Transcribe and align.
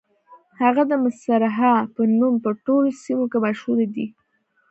هغه 0.61 0.83
د 0.91 0.93
مصرعها 1.03 1.73
په 1.95 2.01
نوم 2.19 2.35
په 2.43 2.49
ټولو 2.65 2.89
سیمو 3.03 3.25
کې 3.31 3.37
مشهورې 3.45 3.87
دي. 3.95 4.07